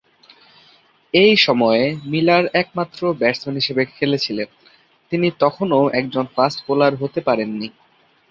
[1.13, 4.49] এই সময়ে, মিলার একমাত্র ব্যাটসম্যান হিসাবে খেলেছিলেন;
[5.11, 7.67] তিনি তখনও একজন ফাস্ট বোলার হতে পারেননি।